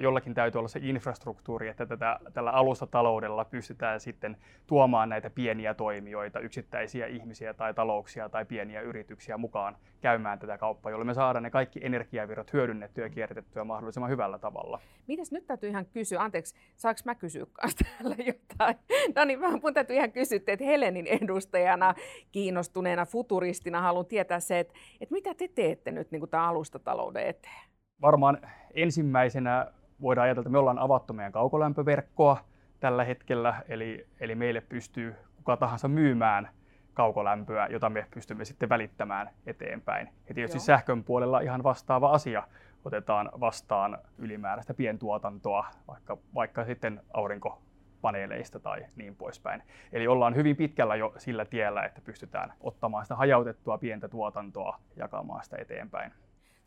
Jollakin 0.00 0.34
täytyy 0.34 0.58
olla 0.58 0.68
se 0.68 0.80
infrastruktuuri, 0.82 1.68
että 1.68 1.86
tätä, 1.86 2.20
tällä 2.32 2.50
alustataloudella 2.50 3.44
pystytään 3.44 4.00
sitten 4.00 4.36
tuomaan 4.66 5.08
näitä 5.08 5.30
pieniä 5.30 5.74
toimijoita, 5.74 6.40
yksittäisiä 6.40 7.06
ihmisiä 7.06 7.54
tai 7.54 7.74
talouksia 7.74 8.28
tai 8.28 8.44
pieniä 8.44 8.80
yrityksiä 8.80 9.38
mukaan 9.38 9.76
käymään 10.00 10.38
tätä 10.38 10.58
kauppaa, 10.58 10.90
jolloin 10.90 11.06
me 11.06 11.14
saadaan 11.14 11.42
ne 11.42 11.50
kaikki 11.50 11.80
energiavirrat 11.82 12.52
hyödynnettyä 12.52 13.04
ja 13.04 13.10
kierrätettyä 13.10 13.64
mahdollisimman 13.64 14.10
hyvällä 14.10 14.38
tavalla. 14.38 14.80
Mitäs 15.06 15.32
nyt 15.32 15.46
täytyy 15.46 15.70
ihan 15.70 15.86
kysyä, 15.86 16.20
anteeksi, 16.20 16.54
saanko 16.76 17.00
mä 17.04 17.14
kysyä 17.14 17.46
täällä 17.82 18.16
jotain? 18.18 18.76
No 19.14 19.24
niin, 19.24 19.38
mun 19.62 19.74
täytyy 19.74 19.96
ihan 19.96 20.12
kysyä, 20.12 20.38
että 20.46 20.64
Helenin 20.64 21.06
edustajana, 21.06 21.94
kiinnostuneena 22.32 23.06
futuristina 23.06 23.80
haluan 23.80 24.06
tietää 24.06 24.40
se, 24.40 24.58
että, 24.58 24.74
että 25.00 25.12
mitä 25.12 25.34
te 25.34 25.48
teette 25.48 25.92
nyt 25.92 26.10
niin 26.10 26.28
tämän 26.28 26.46
alustatalouden 26.46 27.26
eteen? 27.26 27.70
Varmaan 28.02 28.38
ensimmäisenä 28.74 29.66
voidaan 30.00 30.24
ajatella, 30.24 30.42
että 30.42 30.50
me 30.50 30.58
ollaan 30.58 30.78
avattu 30.78 31.12
meidän 31.12 31.32
kaukolämpöverkkoa 31.32 32.44
tällä 32.80 33.04
hetkellä, 33.04 33.62
eli, 33.68 34.06
eli 34.20 34.34
meille 34.34 34.60
pystyy 34.60 35.14
kuka 35.36 35.56
tahansa 35.56 35.88
myymään 35.88 36.48
kaukolämpöä, 36.94 37.66
jota 37.66 37.90
me 37.90 38.06
pystymme 38.14 38.44
sitten 38.44 38.68
välittämään 38.68 39.30
eteenpäin. 39.46 40.08
Ja 40.28 40.34
tietysti 40.34 40.56
Joo. 40.56 40.64
sähkön 40.64 41.04
puolella 41.04 41.40
ihan 41.40 41.62
vastaava 41.62 42.10
asia. 42.10 42.42
Otetaan 42.84 43.30
vastaan 43.40 43.98
ylimääräistä 44.18 44.74
pientuotantoa, 44.74 45.66
vaikka, 45.88 46.18
vaikka 46.34 46.64
sitten 46.64 47.00
aurinkopaneeleista 47.14 48.60
tai 48.60 48.86
niin 48.96 49.16
poispäin. 49.16 49.62
Eli 49.92 50.08
ollaan 50.08 50.34
hyvin 50.34 50.56
pitkällä 50.56 50.96
jo 50.96 51.14
sillä 51.18 51.44
tiellä, 51.44 51.82
että 51.82 52.00
pystytään 52.00 52.52
ottamaan 52.60 53.04
sitä 53.04 53.16
hajautettua 53.16 53.78
pientä 53.78 54.08
tuotantoa 54.08 54.78
ja 54.96 55.04
jakamaan 55.04 55.44
sitä 55.44 55.56
eteenpäin 55.56 56.12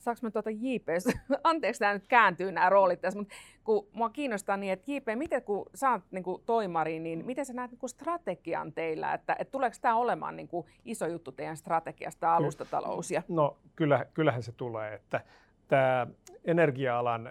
saanko 0.04 0.20
mä 0.22 0.32
tuota 0.32 0.50
JPS, 0.50 1.08
anteeksi 1.44 1.82
nämä 1.82 1.94
nyt 1.94 2.08
kääntyy 2.08 2.52
nämä 2.52 2.70
roolit 2.70 3.02
tässä, 3.02 3.20
mutta 3.20 3.34
kun 3.64 3.88
mua 3.92 4.10
kiinnostaa 4.10 4.58
niin, 4.58 4.74
että 4.74 4.92
JP, 4.92 5.08
miten 5.16 5.44
kun 5.44 5.66
sä 5.76 5.92
oot 5.92 6.02
niin 6.12 6.24
kuin 6.24 6.42
toimari, 6.46 7.00
niin 7.00 7.26
miten 7.26 7.46
sä 7.46 7.54
näet 7.54 7.72
niin 7.72 7.80
kuin 7.80 7.90
strategian 7.90 8.74
teillä, 8.74 9.14
että, 9.14 9.36
että 9.40 9.52
tuleeko 9.52 9.76
tämä 9.82 9.96
olemaan 9.96 10.36
niin 10.36 10.48
kuin 10.48 10.68
iso 10.86 11.08
juttu 11.08 11.32
teidän 11.32 11.58
strategiasta, 11.58 12.36
alustatalous? 12.36 13.12
Ja... 13.12 13.24
No 13.28 13.58
kyllä, 13.76 14.06
kyllähän 14.14 14.44
se 14.44 14.52
tulee, 14.52 14.94
että 14.94 15.22
tämä 15.68 16.08
energia-alan 16.46 17.30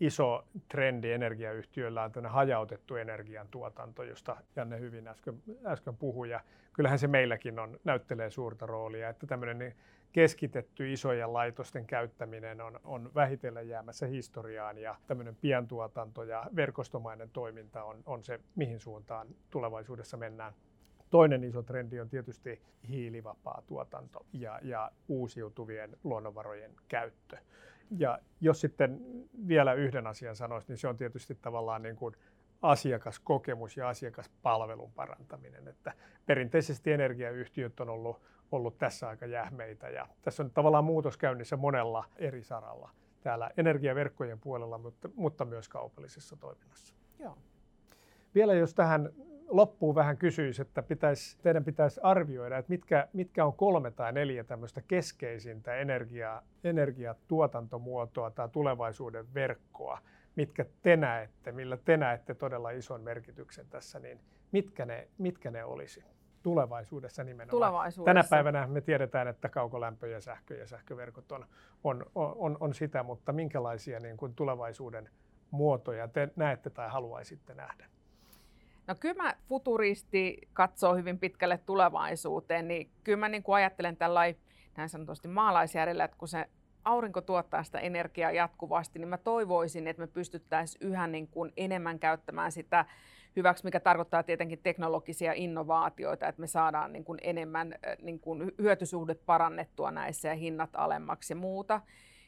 iso 0.00 0.44
trendi 0.68 1.12
energiayhtiöillä 1.12 2.10
on 2.16 2.26
hajautettu 2.26 2.96
energiantuotanto, 2.96 4.02
josta 4.02 4.36
Janne 4.56 4.80
hyvin 4.80 5.08
äsken, 5.08 5.42
äsken 5.66 5.96
puhui. 5.96 6.30
Ja 6.30 6.40
kyllähän 6.72 6.98
se 6.98 7.06
meilläkin 7.06 7.58
on, 7.58 7.80
näyttelee 7.84 8.30
suurta 8.30 8.66
roolia, 8.66 9.08
että 9.08 9.26
tämmöinen 9.26 9.58
niin 9.58 9.74
keskitetty 10.12 10.92
isojen 10.92 11.32
laitosten 11.32 11.86
käyttäminen 11.86 12.60
on, 12.60 12.80
on 12.84 13.10
vähitellen 13.14 13.68
jäämässä 13.68 14.06
historiaan 14.06 14.78
ja 14.78 14.96
tämmöinen 15.06 15.36
pientuotanto 15.36 16.22
ja 16.22 16.46
verkostomainen 16.56 17.30
toiminta 17.30 17.84
on, 17.84 18.02
on 18.06 18.24
se, 18.24 18.40
mihin 18.56 18.80
suuntaan 18.80 19.28
tulevaisuudessa 19.50 20.16
mennään. 20.16 20.52
Toinen 21.10 21.44
iso 21.44 21.62
trendi 21.62 22.00
on 22.00 22.08
tietysti 22.08 22.62
hiilivapaa 22.88 23.62
tuotanto 23.66 24.26
ja, 24.32 24.58
ja 24.62 24.90
uusiutuvien 25.08 25.96
luonnonvarojen 26.04 26.74
käyttö. 26.88 27.36
Ja 27.90 28.18
jos 28.40 28.60
sitten 28.60 29.00
vielä 29.48 29.74
yhden 29.74 30.06
asian 30.06 30.36
sanoisi, 30.36 30.68
niin 30.68 30.78
se 30.78 30.88
on 30.88 30.96
tietysti 30.96 31.34
tavallaan 31.34 31.82
niin 31.82 31.96
kuin 31.96 32.16
asiakaskokemus 32.62 33.76
ja 33.76 33.88
asiakaspalvelun 33.88 34.92
parantaminen. 34.92 35.68
Että 35.68 35.92
perinteisesti 36.26 36.92
energiayhtiöt 36.92 37.80
on 37.80 37.88
ollut, 37.88 38.20
ollut 38.52 38.78
tässä 38.78 39.08
aika 39.08 39.26
jähmeitä 39.26 39.88
ja 39.88 40.06
tässä 40.22 40.42
on 40.42 40.50
tavallaan 40.50 40.84
muutos 40.84 41.16
käynnissä 41.16 41.56
monella 41.56 42.04
eri 42.16 42.42
saralla 42.42 42.90
täällä 43.20 43.50
energiaverkkojen 43.56 44.40
puolella, 44.40 44.78
mutta, 44.78 45.08
mutta 45.14 45.44
myös 45.44 45.68
kaupallisessa 45.68 46.36
toiminnassa. 46.36 46.94
Joo. 47.18 47.38
Vielä 48.34 48.54
jos 48.54 48.74
tähän 48.74 49.12
loppuun 49.48 49.94
vähän 49.94 50.16
kysyisi, 50.16 50.62
että 50.62 50.82
pitäisi, 50.82 51.38
teidän 51.42 51.64
pitäisi 51.64 52.00
arvioida, 52.02 52.58
että 52.58 52.70
mitkä, 52.70 53.08
mitkä 53.12 53.44
on 53.44 53.52
kolme 53.52 53.90
tai 53.90 54.12
neljä 54.12 54.44
tämmöistä 54.44 54.82
keskeisintä 54.88 55.74
energia, 55.74 56.42
energiatuotantomuotoa 56.64 58.30
tai 58.30 58.48
tulevaisuuden 58.48 59.34
verkkoa, 59.34 59.98
mitkä 60.36 60.64
te 60.82 60.96
näette, 60.96 61.52
millä 61.52 61.76
te 61.76 61.96
näette 61.96 62.34
todella 62.34 62.70
ison 62.70 63.00
merkityksen 63.00 63.66
tässä, 63.70 63.98
niin 63.98 64.20
mitkä 64.52 64.86
ne, 64.86 65.08
mitkä 65.18 65.50
ne 65.50 65.64
olisi? 65.64 66.04
Tulevaisuudessa 66.42 67.24
nimenomaan. 67.24 67.50
Tulevaisuudessa. 67.50 68.14
Tänä 68.14 68.24
päivänä 68.30 68.66
me 68.66 68.80
tiedetään, 68.80 69.28
että 69.28 69.48
kaukolämpö 69.48 70.08
ja 70.08 70.20
sähkö 70.20 70.56
ja 70.56 70.66
sähköverkot 70.66 71.32
on, 71.32 71.46
on, 71.84 72.06
on, 72.14 72.56
on 72.60 72.74
sitä, 72.74 73.02
mutta 73.02 73.32
minkälaisia 73.32 74.00
niin 74.00 74.16
kuin 74.16 74.34
tulevaisuuden 74.34 75.08
muotoja 75.50 76.08
te 76.08 76.28
näette 76.36 76.70
tai 76.70 76.88
haluaisitte 76.88 77.54
nähdä? 77.54 77.86
No 78.86 78.94
kyllä 79.00 79.22
mä 79.22 79.34
futuristi 79.48 80.48
katsoo 80.52 80.94
hyvin 80.94 81.18
pitkälle 81.18 81.58
tulevaisuuteen, 81.58 82.68
niin 82.68 82.90
kyllä 83.04 83.18
mä 83.18 83.28
niin 83.28 83.42
kuin 83.42 83.56
ajattelen 83.56 83.96
tällainen 83.96 84.40
näin 84.76 84.88
sanotusti 84.88 85.28
maalaisjärjellä, 85.28 86.04
että 86.04 86.16
kun 86.16 86.28
se 86.28 86.46
aurinko 86.84 87.20
tuottaa 87.20 87.62
sitä 87.62 87.78
energiaa 87.78 88.30
jatkuvasti, 88.30 88.98
niin 88.98 89.08
mä 89.08 89.18
toivoisin, 89.18 89.86
että 89.86 90.02
me 90.02 90.06
pystyttäisiin 90.06 90.88
yhä 90.88 91.06
niin 91.06 91.28
kuin 91.28 91.52
enemmän 91.56 91.98
käyttämään 91.98 92.52
sitä 92.52 92.84
hyväksi, 93.36 93.64
mikä 93.64 93.80
tarkoittaa 93.80 94.22
tietenkin 94.22 94.58
teknologisia 94.62 95.32
innovaatioita, 95.32 96.28
että 96.28 96.40
me 96.40 96.46
saadaan 96.46 96.92
niin 96.92 97.04
kuin 97.04 97.18
enemmän 97.22 97.74
niin 98.02 98.20
kuin 98.20 98.52
hyötysuhde 98.58 99.14
parannettua 99.14 99.90
näissä 99.90 100.28
ja 100.28 100.34
hinnat 100.34 100.70
alemmaksi 100.72 101.32
ja 101.32 101.36
muuta. 101.36 101.80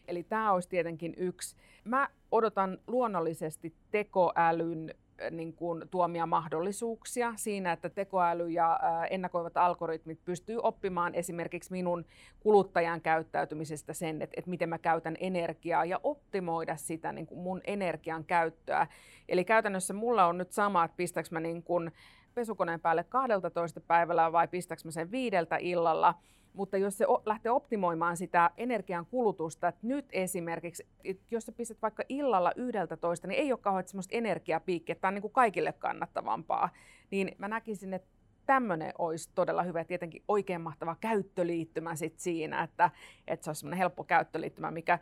Eli 0.09 0.23
tämä 0.23 0.53
olisi 0.53 0.69
tietenkin 0.69 1.15
yksi. 1.17 1.57
Mä 1.85 2.09
odotan 2.31 2.79
luonnollisesti 2.87 3.75
tekoälyn 3.91 4.95
niin 5.31 5.53
kuin, 5.53 5.89
tuomia 5.91 6.27
mahdollisuuksia 6.27 7.33
siinä, 7.37 7.73
että 7.73 7.89
tekoäly 7.89 8.51
ja 8.51 8.81
ennakoivat 9.11 9.57
algoritmit 9.57 10.25
pystyy 10.25 10.59
oppimaan 10.63 11.15
esimerkiksi 11.15 11.73
minun 11.73 12.05
kuluttajan 12.41 13.01
käyttäytymisestä 13.01 13.93
sen, 13.93 14.23
että, 14.23 14.35
että 14.37 14.51
miten 14.51 14.69
mä 14.69 14.79
käytän 14.79 15.17
energiaa 15.21 15.85
ja 15.85 16.01
optimoida 16.03 16.77
sitä 16.77 17.13
niin 17.13 17.27
kuin 17.27 17.41
mun 17.41 17.61
energian 17.65 18.25
käyttöä. 18.25 18.87
Eli 19.29 19.45
käytännössä 19.45 19.95
mulla 19.95 20.27
on 20.27 20.39
nyt 20.39 20.53
sama, 20.53 20.85
että 20.85 20.97
pistäks 20.97 21.31
mä 21.31 21.41
niin 21.41 21.63
kuin 21.63 21.93
pesukoneen 22.35 22.81
päälle 22.81 23.05
12 23.05 23.81
päivällä 23.81 24.33
vai 24.33 24.49
pistäks 24.49 24.85
mä 24.85 24.91
sen 24.91 25.11
viideltä 25.11 25.57
illalla. 25.57 26.15
Mutta 26.53 26.77
jos 26.77 26.99
se 26.99 27.07
lähtee 27.27 27.53
optimoimaan 27.53 28.17
sitä 28.17 28.51
energian 28.57 29.07
kulutusta, 29.07 29.69
että 29.69 29.87
nyt 29.87 30.07
esimerkiksi, 30.13 30.87
jos 31.31 31.47
sä 31.47 31.53
pistät 31.53 31.83
vaikka 31.83 32.03
illalla 32.09 32.53
yhdeltä 32.57 32.97
toista, 32.97 33.27
niin 33.27 33.41
ei 33.41 33.53
ole 33.53 33.61
kauhean 33.63 33.89
semmoista 33.89 34.17
energiapiikkiä, 34.17 34.95
tämä 34.95 35.09
on 35.09 35.15
niin 35.15 35.23
kuin 35.23 35.33
kaikille 35.33 35.73
kannattavampaa, 35.73 36.69
niin 37.11 37.35
mä 37.39 37.49
näkisin, 37.49 37.95
että 37.95 38.09
tämmöinen 38.47 38.93
olisi 38.99 39.31
todella 39.35 39.63
hyvä. 39.63 39.85
Tietenkin 39.85 40.23
oikein 40.29 40.61
mahtava 40.61 40.97
käyttöliittymä 41.01 41.97
sit 41.97 42.19
siinä, 42.19 42.63
että, 42.63 42.91
että 43.27 43.45
se 43.45 43.51
olisi 43.51 43.61
semmoinen 43.61 43.79
helppo 43.79 44.05
käyttöliittymä, 44.05 44.71
mikä 44.71 44.99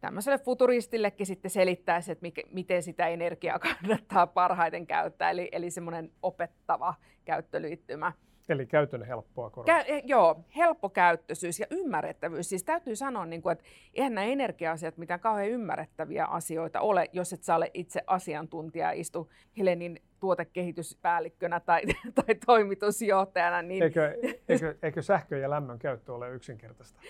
tämmöiselle 0.00 0.38
futuristillekin 0.38 1.26
sitten 1.26 1.50
selittäisi, 1.50 2.12
että 2.12 2.22
mikä, 2.22 2.42
miten 2.50 2.82
sitä 2.82 3.08
energiaa 3.08 3.58
kannattaa 3.80 4.26
parhaiten 4.26 4.86
käyttää, 4.86 5.30
eli, 5.30 5.48
eli 5.52 5.70
semmoinen 5.70 6.10
opettava 6.22 6.94
käyttöliittymä. 7.24 8.12
Eli 8.48 8.66
käytön 8.66 9.02
helppoa 9.02 9.48
Kä- 9.48 9.84
eh, 9.86 10.02
joo, 10.06 10.44
helppokäyttöisyys 10.56 11.60
ja 11.60 11.66
ymmärrettävyys. 11.70 12.48
Siis 12.48 12.64
täytyy 12.64 12.96
sanoa, 12.96 13.26
niin 13.26 13.42
kuin, 13.42 13.52
että 13.52 13.64
eihän 13.94 14.14
nämä 14.14 14.24
energia-asiat 14.24 14.96
mitään 14.96 15.20
kauhean 15.20 15.48
ymmärrettäviä 15.48 16.24
asioita 16.24 16.80
ole, 16.80 17.08
jos 17.12 17.32
et 17.32 17.42
sä 17.42 17.56
ole 17.56 17.70
itse 17.74 18.00
asiantuntija 18.06 18.86
ja 18.86 19.00
istu 19.00 19.30
Helenin 19.58 20.02
tuotekehityspäällikkönä 20.20 21.60
tai, 21.60 21.82
tai 22.24 22.34
toimitusjohtajana. 22.46 23.62
Niin... 23.62 23.82
Eikö, 23.82 24.16
eikö, 24.48 24.74
eikö 24.82 25.02
sähkö 25.02 25.38
ja 25.38 25.50
lämmön 25.50 25.78
käyttö 25.78 26.14
ole 26.14 26.30
yksinkertaista? 26.30 27.00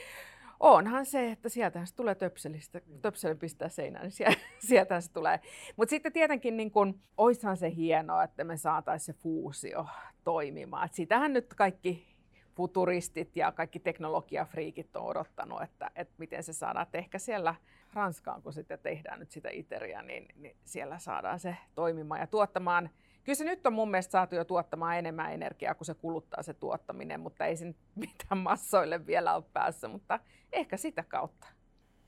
Onhan 0.60 1.06
se, 1.06 1.30
että 1.30 1.48
sieltä 1.48 1.84
se 1.84 1.94
tulee 1.94 2.14
töpselistä, 2.14 2.80
töpselin 3.02 3.38
pistää 3.38 3.68
seinään, 3.68 4.10
niin 4.18 4.36
sieltä 4.68 5.00
se 5.00 5.12
tulee. 5.12 5.40
Mutta 5.76 5.90
sitten 5.90 6.12
tietenkin 6.12 6.56
niin 6.56 6.70
kun, 6.70 7.00
oishan 7.16 7.56
se 7.56 7.74
hienoa, 7.74 8.24
että 8.24 8.44
me 8.44 8.56
saataisiin 8.56 9.14
se 9.14 9.20
fuusio 9.20 9.86
toimimaan. 10.24 10.86
Et 10.86 10.94
sitähän 10.94 11.32
nyt 11.32 11.54
kaikki 11.54 12.16
futuristit 12.56 13.36
ja 13.36 13.52
kaikki 13.52 13.78
teknologiafriikit 13.78 14.96
on 14.96 15.04
odottanut, 15.04 15.62
että, 15.62 15.90
että 15.96 16.14
miten 16.18 16.42
se 16.42 16.52
saadaan. 16.52 16.82
Että 16.82 16.98
ehkä 16.98 17.18
siellä 17.18 17.54
Ranskaan, 17.94 18.42
kun 18.42 18.52
sitten 18.52 18.78
tehdään 18.78 19.20
nyt 19.20 19.30
sitä 19.30 19.48
iteriä, 19.52 20.02
niin, 20.02 20.28
niin 20.36 20.56
siellä 20.64 20.98
saadaan 20.98 21.38
se 21.40 21.56
toimimaan 21.74 22.20
ja 22.20 22.26
tuottamaan 22.26 22.90
Kyllä 23.24 23.36
se 23.36 23.44
nyt 23.44 23.66
on 23.66 23.72
mun 23.72 23.90
mielestä 23.90 24.10
saatu 24.10 24.34
jo 24.34 24.44
tuottamaan 24.44 24.98
enemmän 24.98 25.32
energiaa 25.32 25.74
kuin 25.74 25.86
se 25.86 25.94
kuluttaa 25.94 26.42
se 26.42 26.54
tuottaminen, 26.54 27.20
mutta 27.20 27.44
ei 27.44 27.56
se 27.56 27.64
mitään 27.94 28.38
massoille 28.38 29.06
vielä 29.06 29.34
ole 29.34 29.44
päässä, 29.52 29.88
mutta 29.88 30.20
ehkä 30.52 30.76
sitä 30.76 31.04
kautta. 31.08 31.46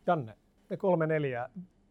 Janne, 0.06 0.36
ne 0.70 0.76
kolme 0.76 1.06
neljä 1.06 1.48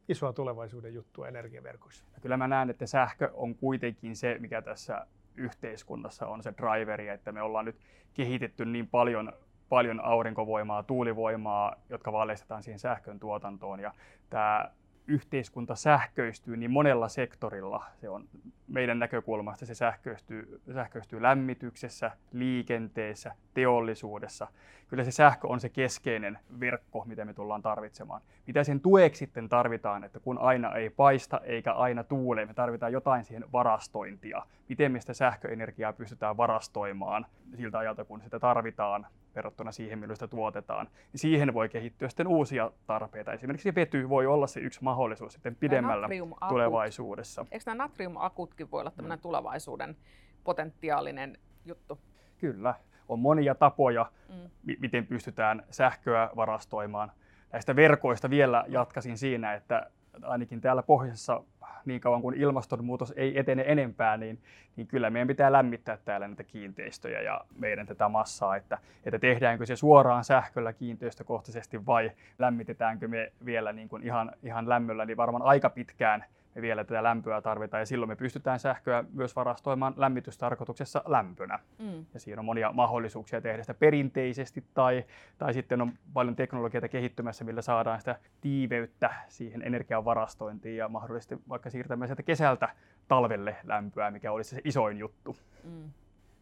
isoa 0.10 0.34
tulevaisuuden 0.34 0.94
juttua 0.94 1.28
energiaverkoissa. 1.28 2.06
Kyllä 2.22 2.38
mä 2.38 2.48
näen, 2.48 2.70
että 2.70 2.86
sähkö 2.86 3.30
on 3.34 3.56
kuitenkin 3.56 4.16
se, 4.16 4.38
mikä 4.40 4.62
tässä 4.62 5.08
yhteiskunnassa 5.36 6.28
on 6.28 6.44
se 6.44 6.54
driveri, 6.58 7.08
että 7.08 7.32
me 7.32 7.42
ollaan 7.42 7.66
nyt 7.66 7.80
kehitetty 8.14 8.66
niin 8.66 8.88
paljon 8.88 9.34
paljon 9.72 10.06
aurinkovoimaa, 10.06 10.84
tuulivoimaa, 10.84 11.76
jotka 11.90 12.12
valjastetaan 12.12 12.64
siihen 12.64 12.80
sähkön 12.80 13.20
tuotantoon. 13.20 13.80
Ja 13.80 13.94
tämä 14.30 14.72
yhteiskunta 15.08 15.76
sähköistyy 15.76 16.58
niin 16.58 16.72
monella 16.72 17.08
sektorilla. 17.08 17.86
Se 18.02 18.10
on 18.10 18.28
meidän 18.68 19.00
näkökulmasta 19.00 19.66
se 19.66 19.76
sähköistyy, 19.76 20.62
sähköistyy 20.74 21.22
lämmityksessä, 21.22 22.12
liikenteessä, 22.32 23.36
teollisuudessa. 23.54 24.48
Kyllä 24.88 25.04
se 25.04 25.12
sähkö 25.12 25.48
on 25.48 25.60
se 25.60 25.70
keskeinen 25.70 26.40
verkko, 26.60 27.04
mitä 27.06 27.26
me 27.26 27.34
tullaan 27.34 27.62
tarvitsemaan. 27.62 28.22
Mitä 28.48 28.64
sen 28.64 28.80
tueksi 28.80 29.20
sitten 29.20 29.50
tarvitaan, 29.50 30.04
että 30.04 30.20
kun 30.20 30.38
aina 30.38 30.76
ei 30.76 30.90
paista 30.90 31.42
eikä 31.44 31.74
aina 31.74 32.04
tuule, 32.04 32.46
me 32.46 32.54
tarvitaan 32.54 32.92
jotain 32.92 33.24
siihen 33.24 33.52
varastointia. 33.52 34.46
Miten 34.70 34.92
me 34.92 35.00
sitä 35.00 35.14
sähköenergiaa 35.14 35.94
pystytään 35.94 36.38
varastoimaan 36.38 37.26
siltä 37.58 37.78
ajalta, 37.78 38.06
kun 38.06 38.22
sitä 38.22 38.40
tarvitaan 38.40 39.08
verrattuna 39.36 39.72
siihen, 39.72 40.00
millä 40.00 40.16
sitä 40.16 40.28
tuotetaan. 40.28 40.88
Niin 41.14 41.20
siihen 41.20 41.54
voi 41.54 41.70
kehittyä 41.70 42.10
sitten 42.10 42.28
uusia 42.28 42.72
tarpeita. 42.88 43.34
Esimerkiksi 43.34 43.76
vety 43.76 44.10
voi 44.10 44.26
olla 44.26 44.48
se 44.48 44.60
yksi 44.60 44.84
mahdollisuus 44.84 45.34
sitten 45.34 45.56
pidemmällä 45.56 46.08
tulevaisuudessa. 46.50 47.46
Eikö 47.52 47.64
nämä 47.66 47.84
natriumakutkin 47.84 48.72
voi 48.72 48.82
olla 48.82 48.92
tämmöinen 48.92 49.20
mm. 49.20 49.22
tulevaisuuden 49.22 49.98
potentiaalinen 50.44 51.38
juttu? 51.66 52.00
Kyllä. 52.38 52.74
On 53.10 53.20
monia 53.20 53.56
tapoja, 53.56 54.12
mm. 54.30 54.50
miten 54.80 55.08
pystytään 55.08 55.64
sähköä 55.70 56.30
varastoimaan. 56.36 57.12
Näistä 57.52 57.76
verkoista 57.76 58.30
vielä 58.30 58.66
jatkasin 58.68 59.18
siinä, 59.18 59.54
että 59.54 59.90
ainakin 60.24 60.62
täällä 60.62 60.84
pohjoisessa 60.84 61.44
niin 61.86 62.02
kauan 62.02 62.22
kuin 62.22 62.36
ilmastonmuutos 62.36 63.14
ei 63.16 63.40
etene 63.40 63.64
enempää, 63.68 64.18
niin, 64.18 64.40
niin 64.76 64.88
kyllä 64.88 65.10
meidän 65.10 65.28
pitää 65.28 65.52
lämmittää 65.52 65.98
täällä 65.98 66.28
näitä 66.28 66.44
kiinteistöjä 66.44 67.22
ja 67.22 67.42
meidän 67.60 67.88
tätä 67.88 68.10
massaa, 68.10 68.56
että, 68.56 68.78
että 69.06 69.20
tehdäänkö 69.20 69.66
se 69.66 69.76
suoraan 69.76 70.24
sähköllä 70.24 70.74
kiinteistökohtaisesti 70.74 71.86
vai 71.86 72.12
lämmitetäänkö 72.40 73.08
me 73.08 73.32
vielä 73.46 73.74
niin 73.74 73.90
kuin 73.90 74.04
ihan, 74.04 74.32
ihan 74.44 74.70
lämmöllä, 74.70 75.06
niin 75.06 75.18
varmaan 75.18 75.44
aika 75.44 75.70
pitkään 75.70 76.26
me 76.56 76.62
vielä 76.62 76.84
tätä 76.84 77.04
lämpöä 77.04 77.42
tarvitaan 77.42 77.82
ja 77.82 77.86
silloin 77.86 78.10
me 78.10 78.16
pystytään 78.16 78.60
sähköä 78.60 79.04
myös 79.14 79.36
varastoimaan 79.36 79.94
lämmitystarkoituksessa 79.98 81.04
lämpönä. 81.06 81.60
Mm. 81.80 82.06
Ja 82.14 82.20
siinä 82.20 82.42
on 82.42 82.46
monia 82.46 82.72
mahdollisuuksia 82.72 83.42
tehdä 83.42 83.64
sitä 83.64 83.74
perinteisesti 83.74 84.64
tai, 84.74 85.06
tai 85.38 85.54
sitten 85.54 85.82
on 85.82 85.92
paljon 86.14 86.36
teknologiaa 86.36 86.88
kehittymässä, 86.88 87.44
millä 87.44 87.62
saadaan 87.62 88.00
sitä 88.00 88.20
tiiveyttä 88.42 89.14
siihen 89.28 89.62
energian 89.62 90.06
varastointiin 90.06 90.78
ja 90.78 90.90
mahdollisesti 90.90 91.38
vaikka 91.50 91.70
siirtämään 91.70 92.08
sieltä 92.08 92.24
kesältä 92.24 92.70
talvelle 93.08 93.56
lämpöä, 93.64 94.12
mikä 94.12 94.32
olisi 94.32 94.56
se 94.56 94.62
isoin 94.64 94.98
juttu. 94.98 95.38
Mm. 95.64 95.90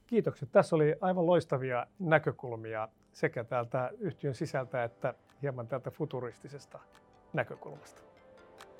Kiitokset. 0.07 0.51
Tässä 0.51 0.75
oli 0.75 0.95
aivan 1.01 1.25
loistavia 1.25 1.87
näkökulmia 1.99 2.87
sekä 3.11 3.43
täältä 3.43 3.91
yhtiön 3.99 4.35
sisältä 4.35 4.83
että 4.83 5.13
hieman 5.41 5.67
täältä 5.67 5.91
futuristisesta 5.91 6.79
näkökulmasta. 7.33 8.01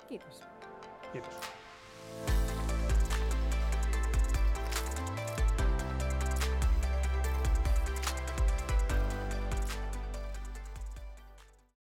Kiitos. 0.08 0.59
y. 1.14 1.59